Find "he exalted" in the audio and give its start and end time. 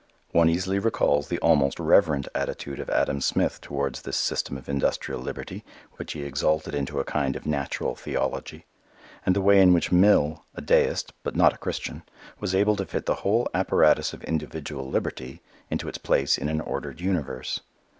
6.13-6.73